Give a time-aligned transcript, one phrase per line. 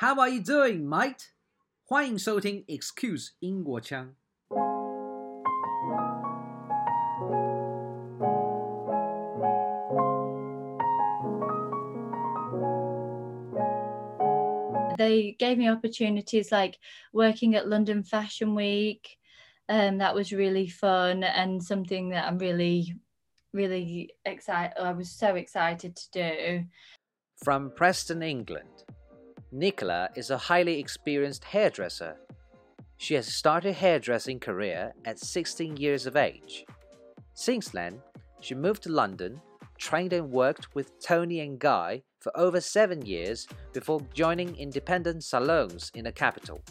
[0.00, 1.31] How are you doing, mate？
[1.83, 4.15] 欢迎收听 Excuse 英国腔。
[14.97, 16.77] They gave me opportunities like
[17.13, 19.17] working at London Fashion Week.
[19.67, 22.95] Um, that was really fun and something that I'm really,
[23.53, 24.73] really excited.
[24.77, 26.65] I was so excited to do.
[27.43, 28.85] From Preston, England,
[29.53, 32.15] Nicola is a highly experienced hairdresser.
[32.95, 36.65] She has started her hairdressing career at 16 years of age.
[37.33, 38.01] Since then,
[38.39, 39.41] she moved to London,
[39.77, 45.91] trained and worked with Toni and Guy for over seven years before joining independent salons
[45.95, 46.63] in the capital.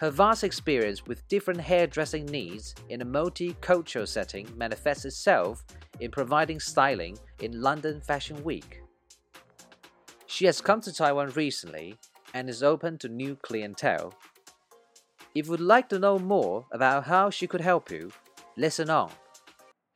[0.00, 5.62] Her vast experience with different hairdressing needs in a multicultural setting manifests itself
[6.00, 8.80] in providing styling in London Fashion Week.
[10.30, 11.98] She has come to Taiwan recently
[12.32, 14.14] and is open to new clientele.
[15.34, 18.12] If you would like to know more about how she could help you,
[18.56, 19.10] listen on.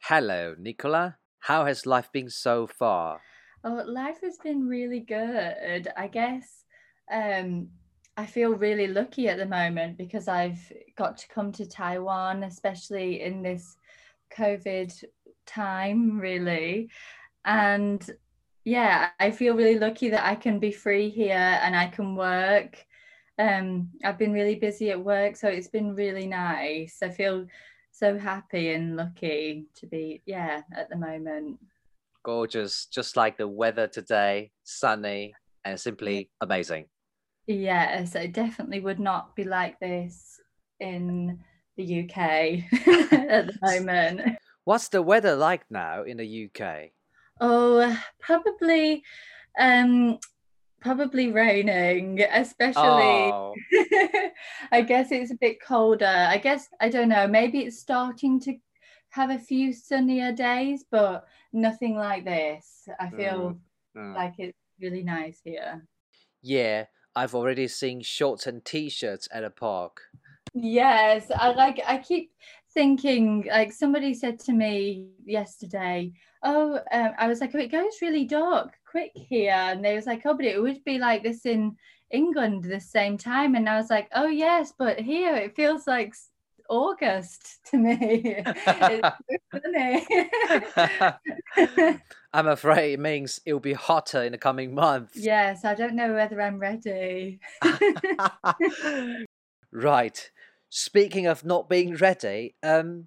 [0.02, 1.18] Hello, Nicola.
[1.38, 3.20] How has life been so far?
[3.62, 5.86] Oh, life has been really good.
[5.96, 6.64] I guess
[7.12, 7.68] um,
[8.16, 10.60] I feel really lucky at the moment because I've
[10.96, 13.76] got to come to Taiwan, especially in this
[14.36, 15.04] COVID
[15.46, 16.90] time, really.
[17.44, 18.04] And
[18.64, 22.84] yeah, I feel really lucky that I can be free here and I can work.
[23.38, 26.98] Um, I've been really busy at work, so it's been really nice.
[27.02, 27.46] I feel
[27.90, 31.58] so happy and lucky to be, yeah, at the moment.
[32.24, 36.86] Gorgeous, just like the weather today, sunny and simply amazing.
[37.46, 40.40] Yes, it definitely would not be like this
[40.80, 41.38] in
[41.76, 42.16] the UK
[43.12, 44.38] at the moment.
[44.64, 46.93] What's the weather like now in the UK?
[47.40, 49.02] Oh, probably,
[49.58, 50.18] um,
[50.80, 52.82] probably raining, especially.
[52.82, 53.54] Oh,
[54.72, 56.06] I guess it's a bit colder.
[56.06, 57.26] I guess I don't know.
[57.26, 58.56] Maybe it's starting to
[59.10, 62.88] have a few sunnier days, but nothing like this.
[63.00, 63.56] I feel
[63.96, 64.14] mm.
[64.14, 65.86] like it's really nice here.
[66.42, 66.84] yeah,
[67.16, 70.00] I've already seen shorts and t-shirts at a park.
[70.52, 71.80] Yes, I like.
[71.86, 72.32] I keep
[72.74, 73.46] thinking.
[73.48, 76.12] Like somebody said to me yesterday.
[76.42, 80.06] Oh, um, I was like, oh, it goes really dark quick here, and they was
[80.06, 81.76] like, oh, but it would be like this in
[82.10, 85.86] England at the same time, and I was like, oh yes, but here it feels
[85.86, 86.14] like
[86.68, 88.36] August to me.
[88.36, 89.52] it's so
[91.56, 92.00] funny.
[92.32, 95.16] I'm afraid it means it'll be hotter in the coming months.
[95.16, 97.38] yes, I don't know whether I'm ready.
[99.72, 100.30] right.
[100.76, 103.06] Speaking of not being ready, um,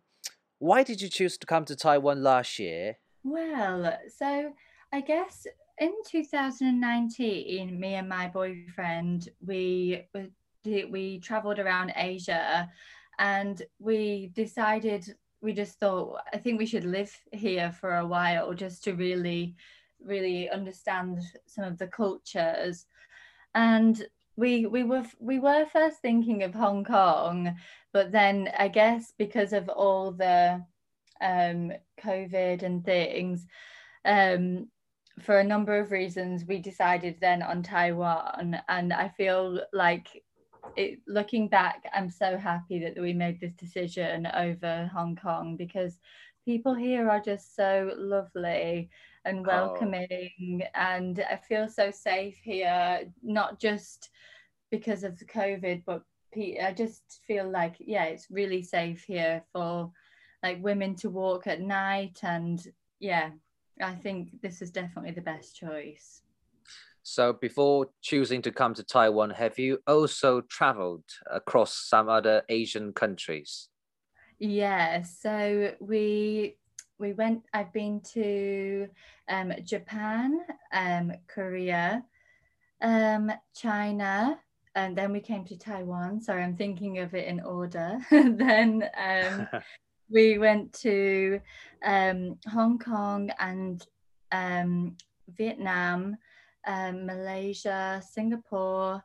[0.57, 2.95] why did you choose to come to Taiwan last year?
[3.25, 4.53] Well, so
[4.93, 5.45] I guess
[5.77, 10.07] in 2019, me and my boyfriend, we
[10.63, 12.69] we traveled around Asia,
[13.19, 18.53] and we decided we just thought I think we should live here for a while
[18.53, 19.57] just to really,
[20.01, 22.85] really understand some of the cultures,
[23.53, 24.07] and
[24.37, 27.57] we we were we were first thinking of Hong Kong,
[27.91, 30.63] but then I guess because of all the
[31.19, 33.47] um, COVID and things,
[34.05, 34.67] um,
[35.21, 38.61] for a number of reasons, we decided then on Taiwan.
[38.69, 40.23] And I feel like
[40.75, 45.97] it, looking back, I'm so happy that we made this decision over Hong Kong because
[46.45, 48.89] people here are just so lovely
[49.27, 49.43] and Oh.
[49.45, 50.63] welcoming.
[50.73, 54.09] And I feel so safe here, not just
[54.71, 56.03] because of the COVID, but
[56.35, 59.91] I just feel like, yeah, it's really safe here for
[60.43, 62.19] like women to walk at night.
[62.23, 62.61] And
[62.99, 63.31] yeah,
[63.81, 66.21] I think this is definitely the best choice.
[67.03, 72.91] So, before choosing to come to Taiwan, have you also traveled across some other Asian
[72.91, 73.69] countries?
[74.39, 76.57] Yeah, so we
[76.99, 77.45] we went.
[77.53, 78.87] I've been to
[79.29, 80.39] um, Japan,
[80.73, 82.03] um, Korea,
[82.81, 84.39] um, China,
[84.75, 86.21] and then we came to Taiwan.
[86.21, 87.99] Sorry, I'm thinking of it in order.
[88.11, 89.47] then um,
[90.09, 91.39] we went to
[91.83, 93.85] um, Hong Kong and
[94.31, 94.95] um,
[95.35, 96.17] Vietnam,
[96.65, 99.03] um, Malaysia, Singapore.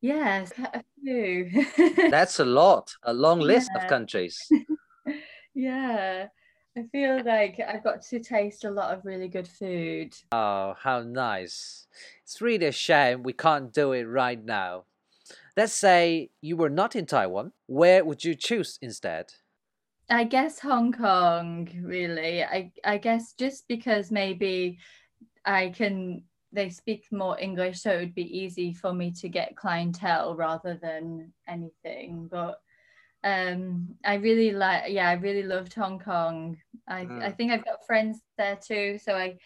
[0.00, 1.64] Yes, a few.
[2.10, 4.48] That's a lot, a long list of countries.
[5.54, 6.28] yeah,
[6.78, 10.14] I feel like I've got to taste a lot of really good food.
[10.30, 11.88] Oh, how nice.
[12.22, 14.84] It's really a shame we can't do it right now.
[15.56, 17.50] Let's say you were not in Taiwan.
[17.66, 19.32] Where would you choose instead?
[20.08, 22.44] I guess Hong Kong, really.
[22.44, 24.78] I I guess just because maybe
[25.44, 26.22] I can
[26.52, 30.78] they speak more English, so it would be easy for me to get clientele rather
[30.80, 32.28] than anything.
[32.30, 32.60] But
[33.24, 36.56] um, I really like, yeah, I really loved Hong Kong.
[36.86, 37.22] I, mm.
[37.22, 38.98] I think I've got friends there too.
[39.02, 39.36] So I,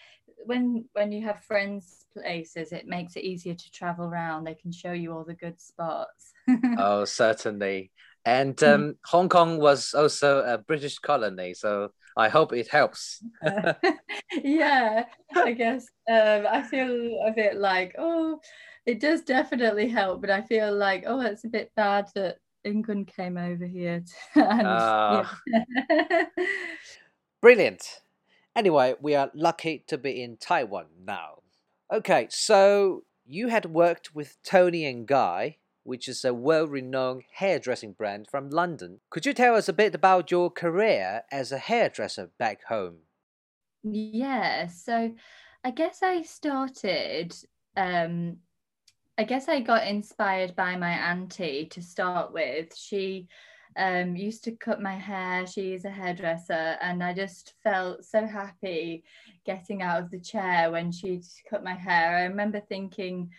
[0.44, 4.44] when when you have friends places, it makes it easier to travel around.
[4.44, 6.32] They can show you all the good spots.
[6.78, 7.90] oh, certainly.
[8.24, 8.66] And hmm.
[8.66, 13.22] um, Hong Kong was also a British colony, so I hope it helps.
[14.42, 15.04] yeah,
[15.34, 18.38] I guess um, I feel a bit like, oh,
[18.86, 23.12] it does definitely help, but I feel like, oh, it's a bit bad that England
[23.14, 24.04] came over here.
[24.34, 26.24] and, uh, yeah.
[27.40, 28.00] brilliant.
[28.54, 31.42] Anyway, we are lucky to be in Taiwan now.
[31.92, 37.92] Okay, so you had worked with Toni and Guy which is a well renowned hairdressing
[37.92, 39.00] brand from London.
[39.10, 42.98] Could you tell us a bit about your career as a hairdresser back home?
[43.82, 45.14] Yeah, so
[45.64, 47.34] I guess I started,
[47.76, 48.38] um,
[49.22, 52.76] I guess I got inspired by my auntie to start with.
[52.76, 53.28] She
[53.76, 59.04] um, used to cut my hair, she's a hairdresser, and I just felt so happy
[59.46, 62.16] getting out of the chair when she'd cut my hair.
[62.16, 63.30] I remember thinking,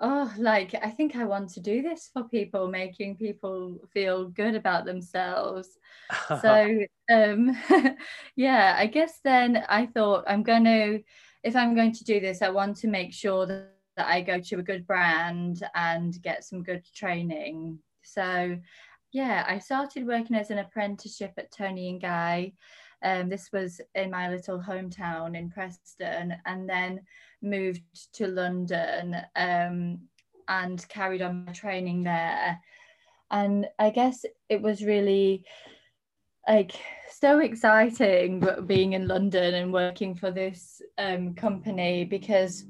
[0.00, 4.54] oh like i think i want to do this for people making people feel good
[4.54, 5.68] about themselves
[6.40, 6.80] so
[7.12, 7.54] um
[8.34, 10.98] yeah i guess then i thought i'm going to
[11.44, 14.38] if i'm going to do this i want to make sure that, that i go
[14.38, 18.56] to a good brand and get some good training so
[19.12, 22.52] yeah i started working as an apprenticeship at Toni and Guy
[23.04, 27.00] um, this was in my little hometown in Preston, and then
[27.42, 27.82] moved
[28.14, 29.98] to London um,
[30.48, 32.58] and carried on my training there.
[33.30, 35.44] And I guess it was really
[36.48, 36.72] like
[37.10, 42.64] so exciting being in London and working for this um, company because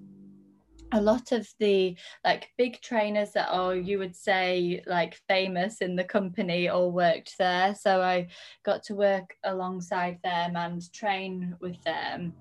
[0.93, 5.97] a lot of the like big trainers that are you would say like famous in
[5.97, 7.75] the company all worked there.
[7.75, 8.29] So i
[8.65, 12.35] got to work alongside them and train with them.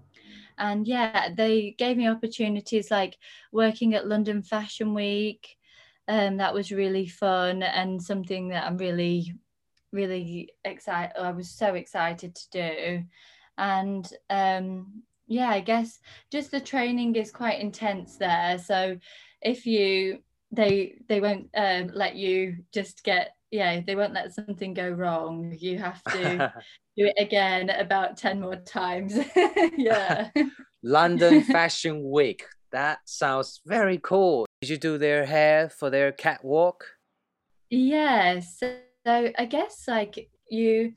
[0.57, 3.17] And yeah they gave me opportunities like
[3.51, 5.57] working at london fashion week.
[6.07, 9.33] Um, that was really fun and something that i'm really
[9.93, 13.03] really excited i was so excited to do.
[13.57, 15.99] And um, yeah, I guess
[16.29, 18.57] just the training is quite intense there.
[18.59, 18.97] So
[19.41, 20.19] if you
[20.51, 25.55] they they won't um, let you just get yeah they won't let something go wrong.
[25.57, 26.51] You have to
[26.97, 29.17] do it again about ten more times.
[29.77, 30.29] yeah.
[30.83, 32.43] London Fashion Week.
[32.73, 34.45] That sounds very cool.
[34.61, 36.85] Did you do their hair for their catwalk?
[37.69, 38.57] Yes.
[38.61, 38.69] Yeah,
[39.05, 40.93] so I guess like you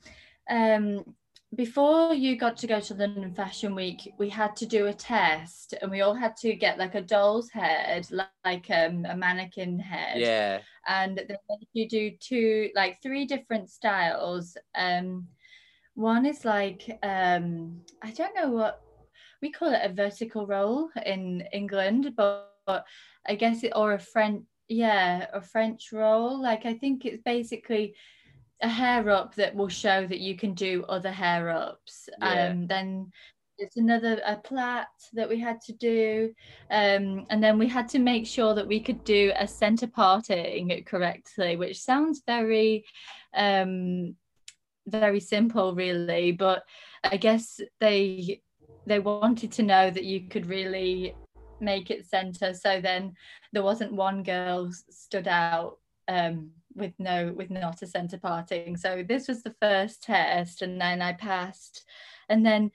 [0.49, 1.15] um
[1.55, 5.73] before you got to go to London Fashion Week, we had to do a test
[5.81, 10.19] and we all had to get like a doll's head, like um, a mannequin head.
[10.19, 10.59] Yeah.
[10.87, 11.37] And then
[11.73, 14.57] you do two, like three different styles.
[14.75, 15.27] Um,
[15.93, 18.81] one is like, um, I don't know what
[19.41, 22.85] we call it a vertical roll in England, but, but
[23.27, 26.41] I guess it, or a French, yeah, a French roll.
[26.41, 27.95] Like I think it's basically
[28.61, 32.09] a hair up that will show that you can do other hair ups.
[32.19, 32.49] Yeah.
[32.49, 33.11] Um, then
[33.57, 36.33] it's another a plait that we had to do
[36.71, 40.83] um, and then we had to make sure that we could do a center parting
[40.85, 42.83] correctly which sounds very
[43.35, 44.15] um,
[44.87, 46.63] very simple really but
[47.03, 48.41] i guess they
[48.85, 51.15] they wanted to know that you could really
[51.59, 53.13] make it center so then
[53.53, 58.77] there wasn't one girl stood out um, with no with not a center parting.
[58.77, 61.85] So this was the first test and then i passed.
[62.29, 62.71] And then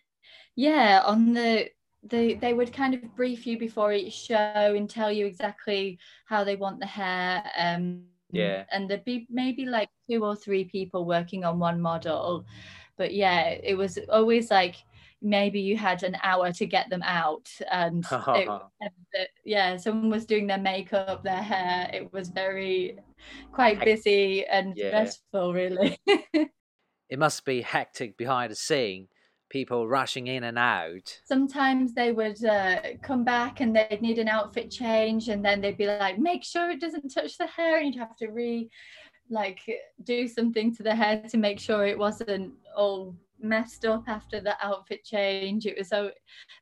[0.57, 1.69] yeah on the
[2.03, 4.35] they they would kind of brief you before each show
[4.77, 8.03] and tell you exactly how they want the hair um
[8.33, 8.65] yeah.
[8.71, 12.47] and there'd be maybe like two or three people working on one model.
[12.97, 14.77] But yeah it was always like
[15.23, 20.47] maybe you had an hour to get them out and it, yeah someone was doing
[20.47, 22.99] their makeup their hair it was very
[23.53, 24.89] quite busy and yeah.
[24.89, 29.09] stressful really it must be hectic behind the scene
[29.51, 34.29] people rushing in and out sometimes they would uh, come back and they'd need an
[34.29, 37.93] outfit change and then they'd be like make sure it doesn't touch the hair and
[37.93, 38.71] you'd have to re
[39.31, 39.61] like
[40.05, 44.55] do something to the hair to make sure it wasn't all messed up after the
[44.63, 45.67] outfit change.
[45.67, 46.11] It was so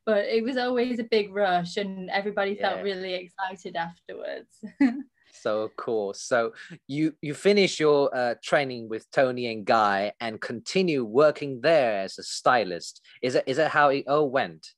[0.05, 2.69] but it was always a big rush and everybody yeah.
[2.69, 4.63] felt really excited afterwards.
[5.31, 6.13] So cool.
[6.13, 6.53] So
[6.87, 12.17] you you finish your uh, training with Toni and Guy and continue working there as
[12.17, 13.01] a stylist.
[13.21, 14.73] Is it is that how it all went?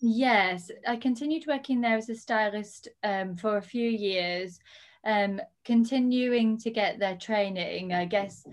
[0.00, 4.58] Yes, I continued working there as a stylist um, for a few years,
[5.04, 7.92] um, continuing to get their training.
[7.92, 8.46] I guess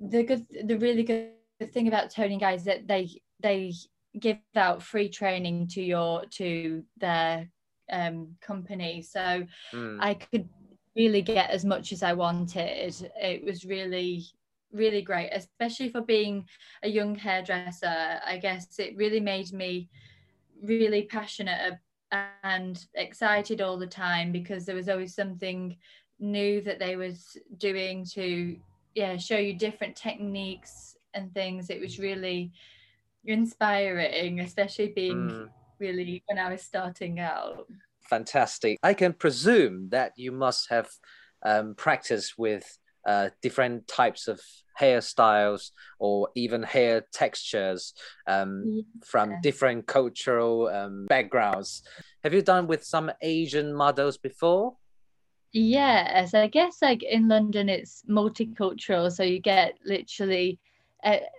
[0.00, 1.32] the good, the really good
[1.72, 3.72] thing about Toni Guy is that they they
[4.18, 7.48] give out free training to your to their
[7.90, 9.98] um, company, so Mm.
[10.00, 10.48] I could
[10.96, 12.94] really get as much as I wanted.
[13.20, 14.24] It was really
[14.72, 16.46] really great, especially for being
[16.82, 18.20] a young hairdresser.
[18.24, 19.88] I guess it really made me
[20.62, 21.72] really passionate
[22.12, 25.76] and excited all the time because there was always something
[26.18, 28.56] new that they was doing to
[28.94, 32.52] yeah show you different techniques and things it was really
[33.24, 35.48] inspiring especially being Mm.
[35.78, 37.66] really when i was starting out
[38.02, 38.76] Fantastic.
[38.82, 40.88] I can presume that you must have
[41.44, 42.76] um, practiced with
[43.06, 44.40] uh, different types of
[44.80, 47.94] hairstyles or even hair textures
[48.26, 51.82] um, from different cultural um, backgrounds.
[52.24, 54.76] Have you done with some Asian models before?
[55.52, 60.58] Yes, I guess like in London it's multicultural, so you get literally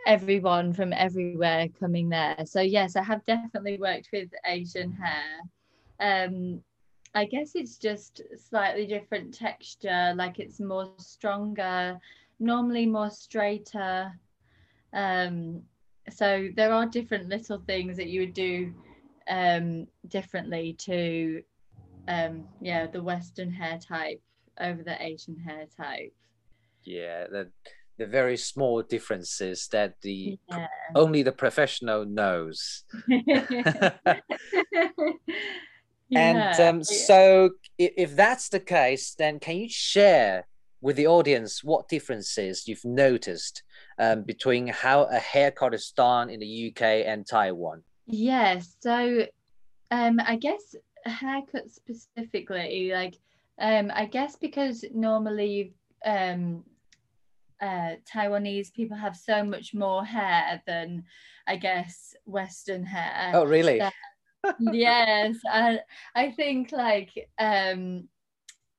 [0.05, 2.43] everyone from everywhere coming there.
[2.45, 5.41] So yes, I have definitely worked with Asian hair.
[5.99, 6.63] Um,
[7.13, 11.99] I guess it's just slightly different texture, like it's more stronger,
[12.39, 14.11] normally more straighter.
[14.93, 15.61] Um,
[16.09, 18.73] so there are different little things that you would do
[19.29, 21.43] um, differently to
[22.07, 24.19] um yeah the western hair type
[24.59, 26.11] over the asian hair type
[26.83, 27.51] Yeah, the,
[27.97, 32.83] the very small differences that the yeah only the professional knows.
[36.13, 36.81] And um, yeah.
[36.81, 40.47] so, if, if that's the case, then can you share
[40.81, 43.63] with the audience what differences you've noticed
[43.99, 47.83] um, between how a haircut is done in the UK and Taiwan?
[48.07, 49.25] Yes, so
[49.91, 50.75] um I guess
[51.05, 53.15] haircut specifically, like
[53.59, 55.73] um I guess because normally
[56.05, 56.63] um
[57.61, 61.03] uh Taiwanese people have so much more hair than
[61.47, 63.31] I guess Western hair.
[63.33, 63.81] Oh, really?
[64.59, 65.79] Yes, I
[66.15, 68.07] I think like um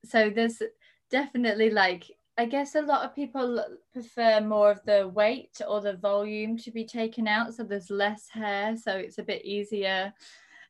[0.05, 0.61] so there's
[1.09, 5.93] definitely like I guess a lot of people prefer more of the weight or the
[5.93, 10.11] volume to be taken out, so there's less hair, so it's a bit easier.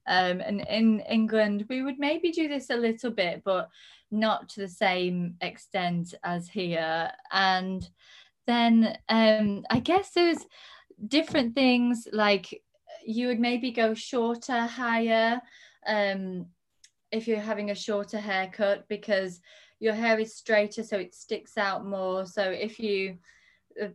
[0.05, 3.69] Um, and in England, we would maybe do this a little bit, but
[4.12, 7.09] not to the same extent as here.
[7.31, 7.89] And
[8.45, 10.45] then um, I guess there's
[11.07, 12.62] different things like
[13.05, 15.41] you would maybe go shorter, higher,
[15.88, 16.47] um,
[17.12, 19.39] if you're having a shorter haircut because
[19.79, 22.25] your hair is straighter so it sticks out more.
[22.25, 23.17] So if you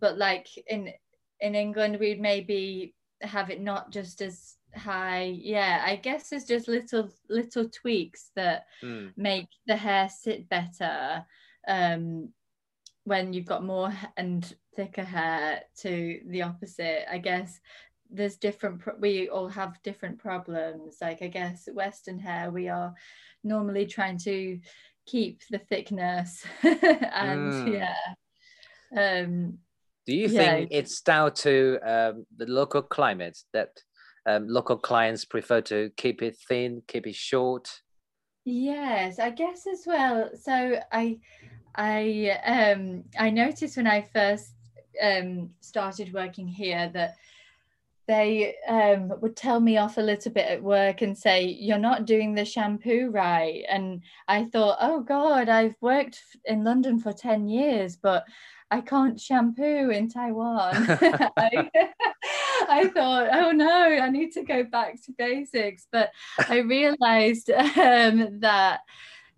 [0.00, 0.92] but like in
[1.40, 5.22] in england we'd maybe have it not just as high.
[5.40, 11.24] Yeah i guess there's just little little tweaks that Mm, make the hair sit better
[11.66, 12.28] um
[13.04, 17.60] when you've got more and thicker hair to the opposite i guess
[18.10, 22.94] there's different pro- we all have different problems like i guess western hair we are
[23.44, 24.58] normally trying to
[25.06, 27.72] keep the thickness and Mm.
[27.72, 27.94] yeah
[28.96, 29.58] um
[30.06, 33.70] Do you Yeah, think it's down to um, the local climate that
[34.24, 37.68] um, local clients prefer to keep it thin, keep it short?
[38.44, 40.30] Yes, I guess as well.
[40.40, 41.18] So I
[41.74, 44.54] I um I noticed when I first
[45.02, 47.16] um started working here that
[48.08, 52.06] they um would tell me off a little bit at work and say you're not
[52.06, 57.46] doing the shampoo right and I thought oh god I've worked in London for 10
[57.46, 58.24] years but
[58.70, 60.74] I can't shampoo in Taiwan.
[61.36, 61.70] I,
[62.68, 65.86] I thought, oh no, I need to go back to basics.
[65.90, 66.12] But
[66.48, 68.80] I realized um, that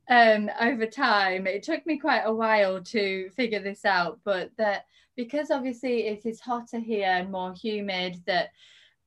[0.08, 4.86] um, over time, it took me quite a while to figure this out, but that
[5.24, 8.48] because obviously it is hotter here and more humid, that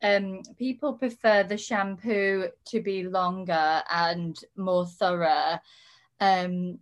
[0.04, 5.58] um, people prefer the shampoo to be longer and more thorough.
[6.20, 6.78] Um,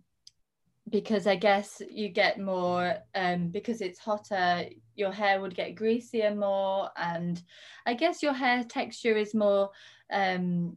[0.90, 6.34] because I guess you get more um, because it's hotter, your hair would get greasier
[6.34, 7.42] more, and
[7.86, 9.70] I guess your hair texture is more
[10.12, 10.76] um,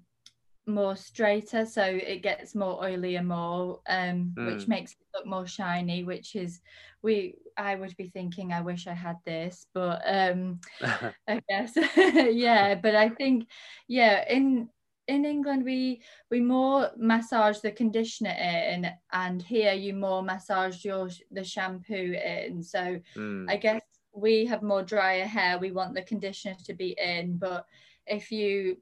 [0.67, 4.67] more straighter, so it gets more oily and more, um, which Mm.
[4.67, 6.03] makes it look more shiny.
[6.03, 6.61] Which is
[7.01, 10.59] we I would be thinking I wish I had this, but um,
[11.27, 12.75] I guess yeah.
[12.75, 13.49] But I think
[13.87, 14.69] yeah in
[15.07, 21.09] in England we we more massage the conditioner in and here you more massage your
[21.31, 23.81] the shampoo in so Mm, I guess
[24.13, 27.65] we have more drier hair we want the conditioner to be in but
[28.07, 28.77] if you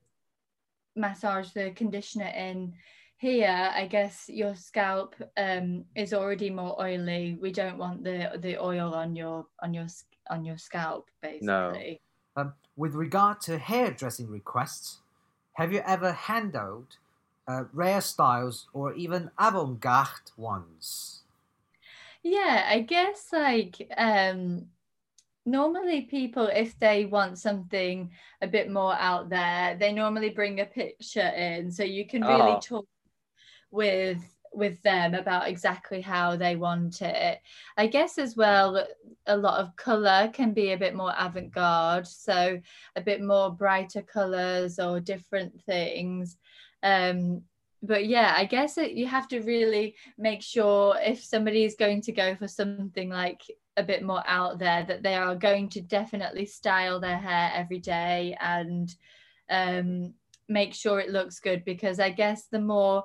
[0.95, 2.73] massage the conditioner in
[3.17, 8.57] here i guess your scalp um, is already more oily we don't want the the
[8.57, 9.87] oil on your on your
[10.29, 11.99] on your scalp basically
[12.35, 12.41] No.
[12.41, 15.01] Um, with regard to hairdressing requests,
[15.53, 16.97] have you ever handled
[17.47, 21.21] uh, rare styles or even avant-garde ones?
[22.23, 24.65] yeah i guess like um
[25.45, 28.09] normally people if they want something
[28.41, 31.71] a bit more out there they normally bring a picture in.
[31.71, 32.59] So you can really Oh.
[32.59, 32.87] talk
[33.71, 34.23] with
[34.55, 37.39] with them about exactly how they want it.
[37.75, 38.85] I guess as well
[39.25, 42.05] a lot of color can be a bit more avant-garde.
[42.07, 42.59] So
[42.95, 46.37] a bit more brighter colors or different things.
[46.83, 47.41] Um
[47.85, 51.99] but yeah i guess it, you have to really make sure if somebody is going
[51.99, 53.41] to go for something like
[53.77, 57.79] a bit more out there that they are going to definitely style their hair every
[57.79, 58.95] day and
[59.49, 60.13] um,
[60.47, 63.03] make sure it looks good because I guess the more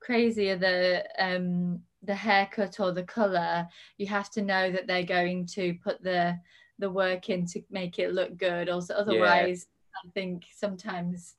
[0.00, 3.66] crazier the um, the haircut or the color,
[3.98, 6.38] you have to know that they're going to put the
[6.78, 8.68] the work in to make it look good.
[8.68, 9.66] Also, otherwise,
[10.04, 11.34] I think sometimes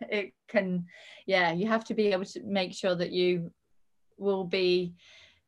[0.00, 0.86] it can,
[1.26, 3.50] yeah, you have to be able to make sure that you
[4.18, 4.94] will be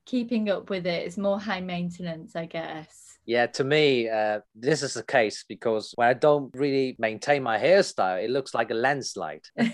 [0.06, 1.06] keeping up with it.
[1.06, 3.06] It's more high maintenance, I guess.
[3.26, 7.58] Yeah, to me, uh, this is the case because when I don't really maintain my
[7.58, 9.42] hairstyle, it looks like a landslide.
[9.56, 9.66] yeah.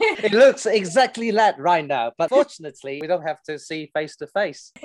[0.00, 4.26] It looks exactly that right now, but fortunately, we don't have to see face to
[4.26, 4.72] face.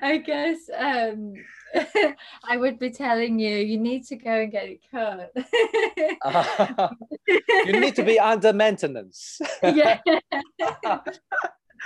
[0.00, 1.34] I guess um,
[2.44, 5.32] I would be telling you you need to go and get it cut.
[7.66, 9.40] you need to be under maintenance.
[9.62, 9.98] yeah.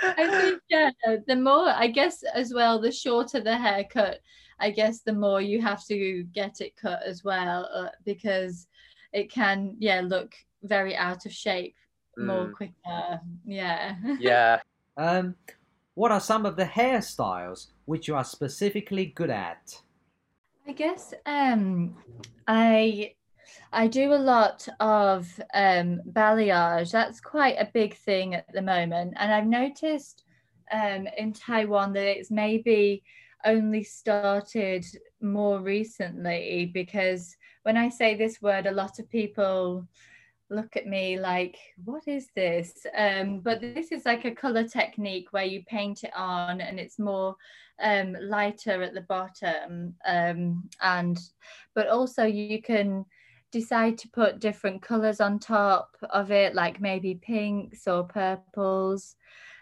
[0.03, 0.89] I think yeah,
[1.27, 4.19] the more I guess as well, the shorter the haircut,
[4.59, 8.67] I guess the more you have to get it cut as well, uh, because
[9.13, 11.75] it can yeah look very out of shape
[12.17, 12.53] more Mm.
[12.53, 13.21] quicker.
[13.45, 13.95] Yeah.
[14.19, 14.59] yeah.
[14.97, 15.35] Um,
[15.95, 19.81] what are some of the hairstyles which you are specifically good at?
[20.67, 21.95] I guess um
[22.47, 23.13] I
[23.71, 26.91] I do a lot of um balayage.
[26.91, 29.13] That's quite a big thing at the moment.
[29.17, 30.23] And I've noticed
[30.71, 33.03] um in Taiwan that it's maybe
[33.45, 34.83] only started
[35.21, 39.87] more recently because when I say this word a lot of people
[40.49, 42.85] look at me like what is this?
[42.97, 46.99] Um but this is like a color technique where you paint it on and it's
[46.99, 47.35] more
[47.81, 51.19] um lighter at the bottom um and
[51.73, 53.05] but also you can
[53.51, 59.15] decide to put different colors on top of it like maybe pinks or purples.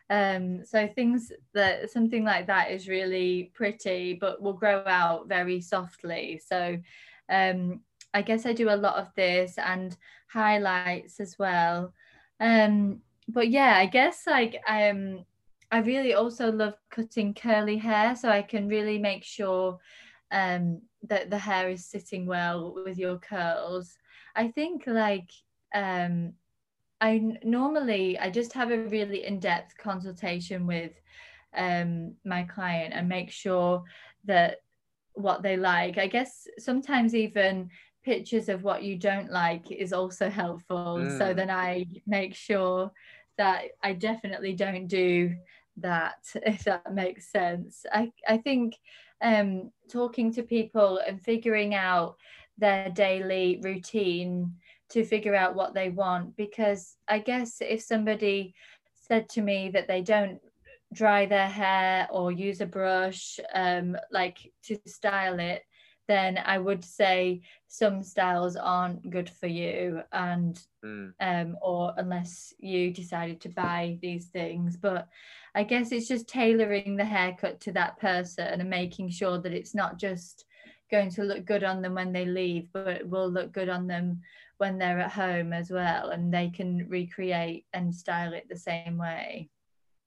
[0.10, 5.62] Um so things that something like that is really pretty but will grow out very
[5.62, 6.41] softly.
[6.46, 6.78] So
[7.30, 7.80] um
[8.13, 9.97] i guess i do a lot of this and
[10.32, 11.93] highlights as well.
[12.39, 15.23] Um but yeah i guess like um
[15.71, 19.80] i really also love cutting curly hair so i can really make sure
[20.32, 23.97] um that the hair is sitting well with your curls.
[24.36, 25.30] I think like
[25.73, 26.34] um
[27.02, 30.91] i normally i just have a really in-depth consultation with
[31.56, 33.84] um my client and make sure
[34.26, 34.58] that
[35.13, 35.97] what they like.
[35.97, 37.69] I guess sometimes even
[38.04, 41.36] pictures of what you don't like is also helpful so Mm.
[41.36, 42.92] then i make sure
[43.38, 45.34] that i definitely don't do
[45.78, 48.76] that if that makes sense i i think
[49.22, 52.16] um talking to people and figuring out
[52.58, 54.54] their daily routine
[54.89, 58.54] to figure out what they want because i guess if somebody
[58.94, 60.39] said to me that they don't
[60.94, 65.63] dry their hair or use a brush um like to style it
[66.08, 71.13] then i would say some styles aren't good for you and Mm.
[71.22, 74.76] um, or unless you decided to buy these things.
[74.76, 75.08] But
[75.56, 79.74] I guess it's just tailoring the haircut to that person and making sure that it's
[79.74, 80.46] not just
[80.92, 83.88] going to look good on them when they leave, but it will look good on
[83.88, 84.22] them
[84.58, 88.98] when they're at home as well, and they can recreate and style it the same
[88.98, 89.50] way.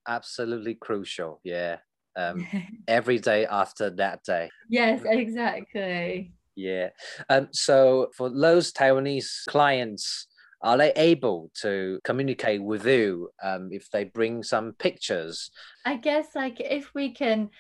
[0.07, 1.41] Absolutely crucial.
[1.43, 1.79] Yeah.
[2.17, 2.47] Um,
[2.89, 4.51] every day after that day.
[4.69, 6.33] yes, exactly.
[6.55, 6.89] Yeah.
[7.29, 10.27] Um, so for those Taiwanese clients,
[10.63, 15.51] are they able to communicate with you um, if they bring some pictures?
[15.85, 17.51] I guess like if we can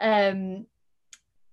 [0.00, 0.66] um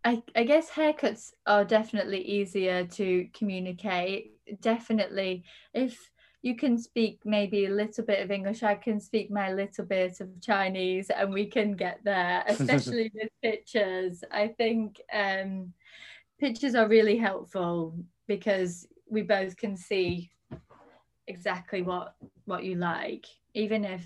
[0.05, 4.33] I, I guess haircuts are definitely easier to communicate.
[4.59, 6.09] Definitely if
[6.43, 10.19] you can speak maybe a little bit of English, I can speak my little bit
[10.19, 14.23] of Chinese and we can get there, especially with pictures.
[14.31, 15.73] I think um
[16.39, 17.95] pictures are really helpful
[18.27, 20.29] because we both can see
[21.27, 24.03] exactly what what you like even if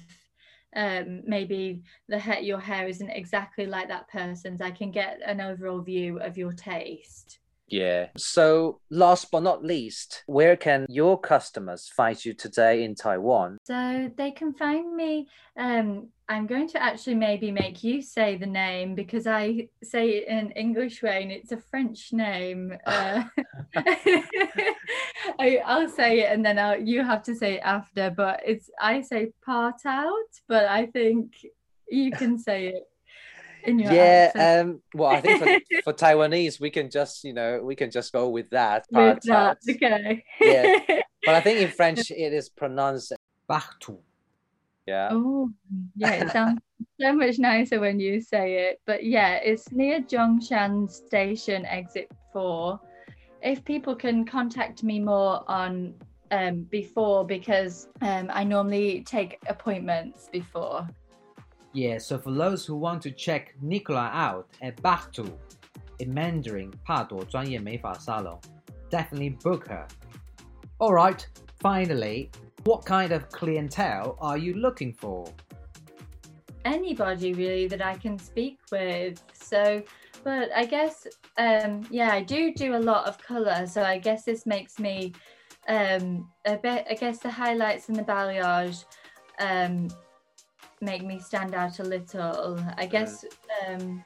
[0.75, 5.41] um, maybe the hair, your hair isn't exactly like that person's i can get an
[5.41, 8.07] overall view of your taste yeah.
[8.17, 13.57] So, last but not least, where can your customers find you today in Taiwan?
[13.65, 15.27] So they can find me.
[15.57, 20.27] Um, I'm going to actually maybe make you say the name because I say it
[20.27, 22.73] in an English way and it's a French name.
[22.87, 23.23] Uh,
[25.39, 28.09] I, will say it and then I'll, you have to say it after.
[28.09, 31.33] But it's I say part out, but I think
[31.89, 32.83] you can say it
[33.67, 37.91] yeah um well i think for, for taiwanese we can just you know we can
[37.91, 40.23] just go with that with that okay.
[40.41, 41.01] yeah.
[41.25, 43.11] But i think in french it is pronounced
[43.49, 43.99] partout.
[44.85, 45.09] Yeah.
[45.11, 45.49] Oh
[45.95, 46.61] yeah it sounds
[47.01, 48.81] so much nicer when you say it.
[48.85, 52.79] But yeah it's near zhongshan station exit 4
[53.41, 55.93] if people can contact me more on
[56.31, 60.87] um, before because um, I normally take appointments before.
[61.77, 65.37] Yeah, so for those who want to check Nicola out at Partout
[65.99, 68.41] in Mandarin 帕朵专业美发沙龙,
[68.89, 69.85] definitely book her.
[70.79, 71.27] Alright,
[71.59, 72.31] finally,
[72.65, 75.27] what kind of clientele are you looking for?
[76.65, 79.21] Anybody really that I can speak with.
[79.33, 79.83] So,
[80.23, 81.05] but I guess,
[81.37, 83.67] um, yeah, I do do a lot of colour.
[83.67, 85.13] So I guess this makes me
[85.67, 88.85] um, a bit, I guess the highlights and the balayage
[89.39, 89.89] um,
[90.81, 92.59] make me stand out a little.
[92.77, 93.25] I guess
[93.67, 94.03] um,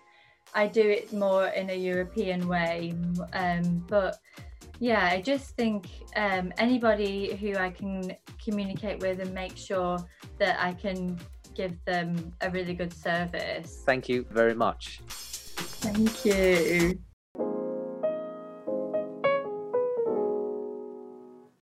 [0.54, 2.94] I do it more in a European way,
[3.34, 4.18] um, but
[4.80, 9.98] yeah, I just think um, anybody who I can communicate with and make sure
[10.40, 11.20] that I can
[11.54, 13.84] give them a really good service.
[13.86, 15.02] Thank you very much.
[15.08, 17.00] Thank you.